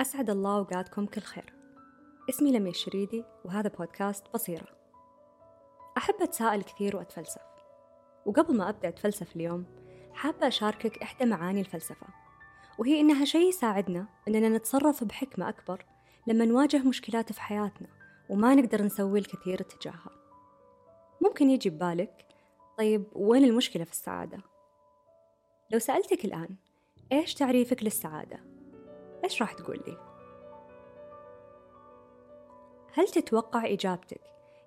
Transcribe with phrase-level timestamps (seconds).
[0.00, 1.52] أسعد الله أوقاتكم كل خير.
[2.30, 4.68] اسمي لمي الشريدي وهذا بودكاست بصيرة.
[5.96, 7.40] أحب أتساءل كثير وأتفلسف.
[8.26, 9.64] وقبل ما أبدأ أتفلسف اليوم
[10.14, 12.06] حابة أشاركك إحدى معاني الفلسفة.
[12.78, 15.84] وهي إنها شيء يساعدنا إننا نتصرف بحكمة أكبر
[16.26, 17.88] لما نواجه مشكلات في حياتنا
[18.28, 20.10] وما نقدر نسوي الكثير تجاهها.
[21.20, 22.26] ممكن يجي ببالك
[22.78, 24.38] طيب وين المشكلة في السعادة؟
[25.70, 26.56] لو سألتك الآن
[27.12, 28.53] إيش تعريفك للسعادة؟
[29.24, 29.98] إيش راح تقول لي؟
[32.92, 34.20] هل تتوقع إجابتك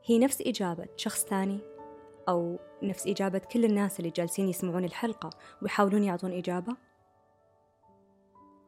[0.06, 1.60] هي نفس إجابة شخص ثاني؟
[2.30, 5.30] أو نفس إجابة كل الناس اللي جالسين يسمعون الحلقة
[5.62, 6.76] ويحاولون يعطون إجابة؟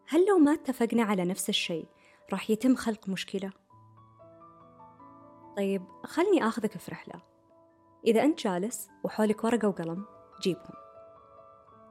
[0.07, 1.88] هل لو ما اتفقنا على نفس الشيء
[2.31, 3.52] راح يتم خلق مشكلة؟
[5.58, 7.21] طيب خلني آخذك في رحلة
[8.08, 10.05] إذا أنت جالس وحولك ورقة وقلم
[10.41, 10.73] جيبهم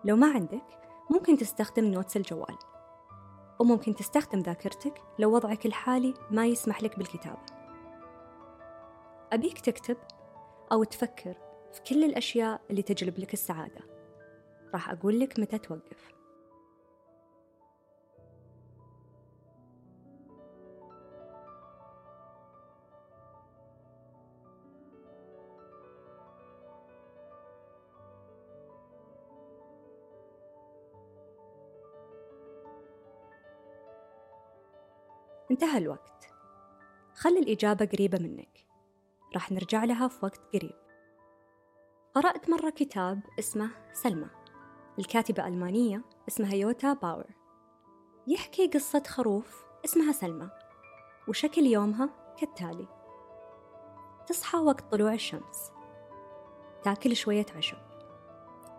[0.05, 0.65] لو ما عندك
[1.11, 2.59] ممكن تستخدم نوتس الجوال
[3.59, 7.43] وممكن تستخدم ذاكرتك لو وضعك الحالي ما يسمح لك بالكتابة.
[9.33, 9.97] أبيك تكتب
[10.73, 11.35] أو تفكر
[11.73, 13.81] في كل الأشياء اللي تجلب لك السعادة.
[14.75, 16.18] راح أقول لك متى توقف.
[35.51, 36.31] انتهى الوقت.
[37.15, 38.67] خلي الإجابة قريبة منك.
[39.35, 40.75] راح نرجع لها في وقت قريب.
[42.15, 44.29] قرأت مرة كتاب اسمه سلمى.
[44.99, 47.27] الكاتبة ألمانية اسمها يوتا باور.
[48.27, 50.51] يحكي قصة خروف اسمها سلمى
[51.29, 52.89] وشكل يومها كالتالي.
[54.27, 55.73] تصحى وقت طلوع الشمس.
[56.83, 57.79] تاكل شوية عشب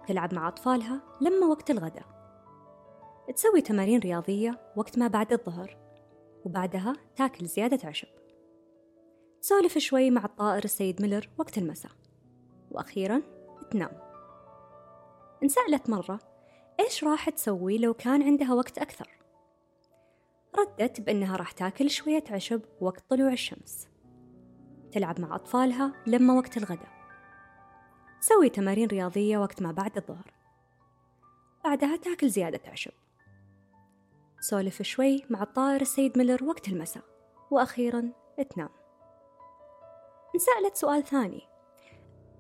[0.08, 2.20] تلعب مع أطفالها لما وقت الغداء.
[3.36, 5.89] تسوي تمارين رياضية وقت ما بعد الظهر.
[6.46, 8.08] وبعدها تاكل زيادة عشب.
[9.42, 11.92] تسولف شوي مع الطائر السيد ميلر وقت المساء.
[12.72, 13.22] وأخيرا
[13.72, 13.92] تنام.
[15.44, 16.20] انسألت مرة
[16.80, 19.10] إيش راح تسوي لو كان عندها وقت أكثر؟
[20.58, 23.88] ردت بأنها راح تاكل شوية عشب وقت طلوع الشمس.
[24.92, 27.00] تلعب مع أطفالها لما وقت الغداء.
[28.22, 30.34] تسوي تمارين رياضية وقت ما بعد الظهر.
[31.64, 32.92] بعدها تاكل زيادة عشب.
[34.42, 37.04] تسولف شوي مع الطائر السيد ميلر وقت المساء
[37.52, 38.12] وأخيرا
[38.50, 38.70] تنام.
[40.36, 41.42] انسألت سؤال ثاني.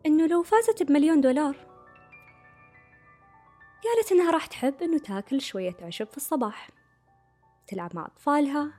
[0.05, 1.55] إنه لو فازت بمليون دولار؟
[3.83, 6.69] قالت إنها راح تحب إنه تاكل شوية عشب في الصباح.
[7.67, 8.73] تلعب مع أطفالها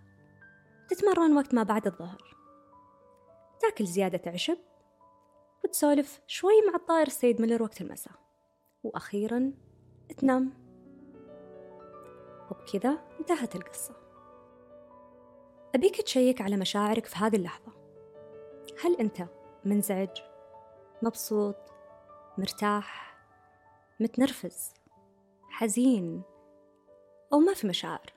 [0.88, 2.36] تتمرن وقت ما بعد الظهر.
[3.60, 4.58] تاكل زيادة عشب
[5.64, 8.14] وتسولف شوي مع الطائر السيد ميلر وقت المساء.
[8.82, 9.52] وأخيرا
[10.18, 10.59] تنام.
[12.50, 13.94] وبكذا انتهت القصة
[15.74, 17.72] أبيك تشيك على مشاعرك في هذه اللحظة.
[18.84, 19.26] هل أنت
[19.64, 20.10] منزعج
[21.02, 21.56] مبسوط
[22.38, 23.16] مرتاح
[24.00, 24.72] متنرفز
[25.50, 26.22] حزين
[27.32, 28.12] أو ما في مشاعر؟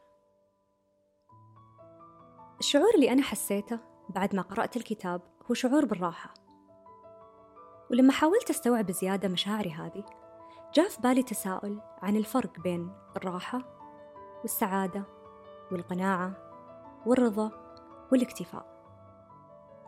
[2.59, 3.79] الشعور اللي أنا حسيته
[4.09, 6.33] بعد ما قرأت الكتاب هو شعور بالراحة.
[7.91, 10.05] ولما حاولت أستوعب زيادة مشاعري هذه
[10.73, 13.82] جاء في بالي تساؤل عن الفرق بين الراحة
[14.43, 15.03] والسعادة
[15.71, 16.33] والقناعة
[17.05, 17.51] والرضا
[18.11, 18.73] والاكتفاء.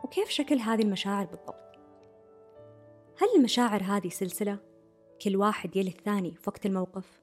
[0.04, 1.78] وكيف شكل هذه المشاعر بالضبط؟
[3.18, 4.58] هل المشاعر هذه سلسلة
[5.24, 7.20] كل واحد يلي الثاني في وقت الموقف؟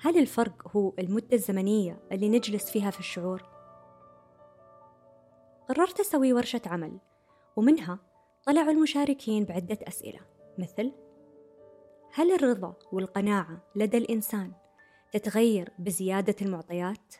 [0.00, 3.42] هل الفرق هو المدة الزمنية اللي نجلس فيها في الشعور؟
[5.68, 6.98] قررت أسوي ورشة عمل
[7.56, 7.98] ومنها
[8.46, 10.20] طلعوا المشاركين بعدة أسئلة
[10.58, 10.92] مثل
[12.12, 14.52] هل الرضا والقناعة لدى الإنسان
[15.12, 17.14] تتغير بزيادة المعطيات؟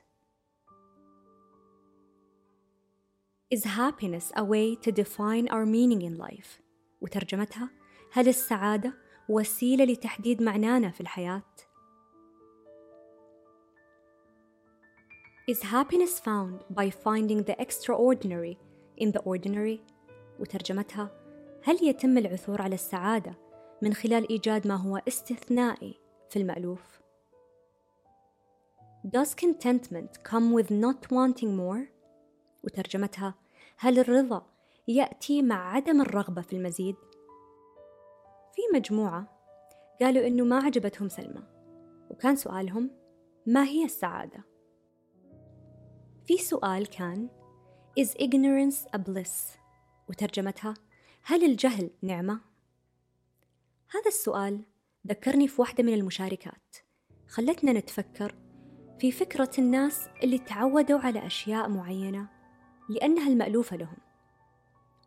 [3.54, 6.60] Is happiness a way to define our meaning in life؟
[7.00, 7.70] وترجمتها
[8.12, 8.94] هل السعادة
[9.28, 11.42] وسيلة لتحديد معنانا في الحياة؟
[15.50, 18.58] Is happiness found by finding the extraordinary
[18.98, 19.80] in the ordinary؟
[20.40, 21.10] وترجمتها
[21.62, 23.34] هل يتم العثور على السعادة
[23.82, 26.00] من خلال إيجاد ما هو استثنائي
[26.30, 27.00] في المألوف؟
[29.04, 31.88] Does contentment come with not wanting more؟
[32.64, 33.34] وترجمتها
[33.76, 34.46] هل الرضا
[34.88, 36.96] يأتي مع عدم الرغبة في المزيد؟
[38.54, 39.38] في مجموعة
[40.00, 41.42] قالوا إنه ما عجبتهم سلمى
[42.10, 42.90] وكان سؤالهم
[43.46, 44.44] ما هي السعادة؟
[46.26, 47.28] في سؤال كان
[48.00, 49.58] Is ignorance a bliss؟
[50.08, 50.74] وترجمتها
[51.22, 52.40] هل الجهل نعمة؟
[53.90, 54.64] هذا السؤال
[55.06, 56.76] ذكرني في واحدة من المشاركات
[57.28, 58.34] خلتنا نتفكر
[59.00, 62.26] في فكرة الناس اللي تعودوا على أشياء معينة
[62.88, 63.96] لأنها المألوفة لهم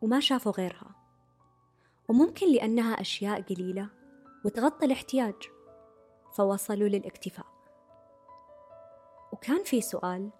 [0.02, 0.94] وما شافوا غيرها.
[2.08, 3.88] وممكن لأنها أشياء قليلة
[4.44, 5.34] وتغطي الاحتياج
[6.36, 7.46] فوصلوا للاكتفاء.
[9.32, 10.30] وكان في سؤال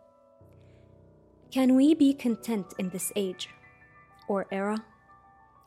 [1.54, 3.48] Can we be content in this age
[4.28, 4.80] or era?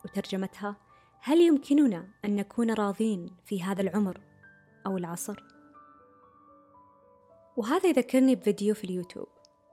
[0.04, 0.76] وترجمتها
[1.20, 4.20] هل يمكننا أن نكون راضين في هذا العمر
[4.86, 5.57] أو العصر؟
[7.58, 9.28] وهذا يذكرني بفيديو في اليوتيوب.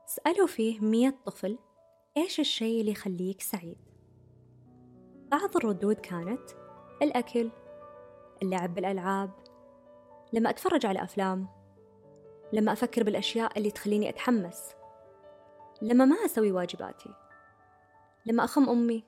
[0.06, 1.58] سألوا فيه مية طفل
[2.18, 3.78] إيش الشيء اللي يخليك سعيد؟
[5.32, 6.50] بعض الردود كانت
[7.02, 7.52] الأكل
[8.42, 9.32] اللعب بالألعاب
[10.34, 11.48] لما أتفرج على أفلام
[12.54, 14.76] لما أفكر بالأشياء اللي تخليني أتحمس
[15.82, 17.14] لما ما أسوي واجباتي
[18.26, 19.04] لما أخم أمي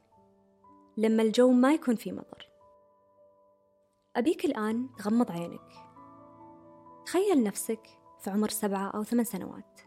[0.98, 2.50] لما الجو ما يكون فيه مطر.
[4.16, 5.72] أبيك الآن تغمض عينك.
[7.06, 7.98] تخيل نفسك
[8.28, 9.82] في عمر سبعة أو ثمان سنوات.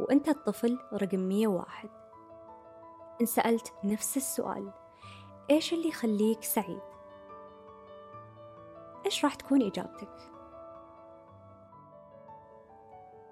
[0.00, 1.90] وأنت الطفل رقم مية واحد.
[3.20, 4.72] إن سألت نفس السؤال
[5.50, 6.82] إيش اللي يخليك سعيد؟
[9.06, 10.16] إيش راح تكون إجابتك؟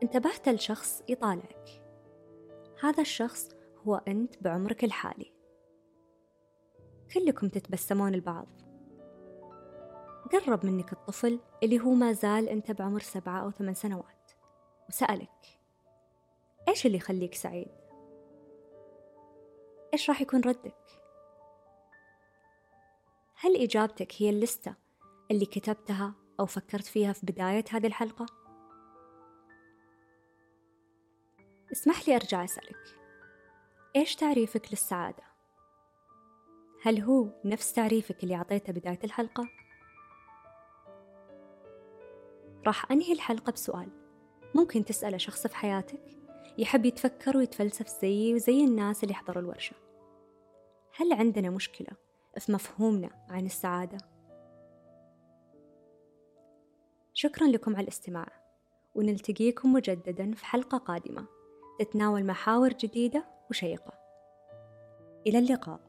[0.03, 1.83] انتبهت لشخص يطالعك.
[2.83, 3.49] هذا الشخص
[3.87, 5.33] هو أنت بعمرك الحالي.
[7.15, 8.70] كلكم تتبسمون البعض.
[10.33, 14.31] قرب منك الطفل اللي هو ما زال أنت بعمر سبعة أو ثمان سنوات
[14.89, 15.61] وسألك
[16.69, 17.69] إيش اللي يخليك سعيد؟
[19.93, 21.01] إيش راح يكون ردك؟
[23.35, 24.75] هل إجابتك هي اللستة
[25.31, 28.27] اللي كتبتها أو فكرت فيها في بداية هذه الحلقة؟
[31.73, 32.97] اسمح لي أرجع أسألك
[33.97, 35.23] إيش تعريفك للسعادة؟
[36.83, 39.49] هل هو نفس تعريفك اللي أعطيته بداية الحلقة؟
[42.67, 43.89] راح أنهي الحلقة بسؤال.
[44.55, 46.03] ممكن تسأله شخص في حياتك
[46.59, 49.77] يحب يتفكر ويتفلسف زيي وزي الناس اللي حضروا الورشة.
[50.97, 51.97] هل عندنا مشكلة
[52.39, 53.99] في مفهومنا عن السعادة؟
[57.15, 58.29] شكرا لكم على الاستماع.
[58.95, 61.27] ونلتقيكم مجددا في حلقة قادمة.
[61.79, 63.93] تتناول محاور جديدة وشيقة.
[65.27, 65.81] إلى اللقاء.